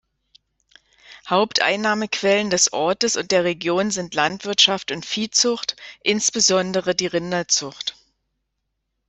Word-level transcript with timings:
Haupteinnahmequellen 1.29 2.49
des 2.49 2.73
Ortes 2.73 3.17
und 3.17 3.29
der 3.29 3.43
Region 3.43 3.91
sind 3.91 4.15
Landwirtschaft 4.15 4.91
und 4.91 5.05
Viehzucht, 5.05 5.75
insbesondere 6.01 6.95
die 6.95 7.05
Rinderzucht. 7.05 7.95